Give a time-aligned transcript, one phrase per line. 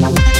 [0.00, 0.35] Bye.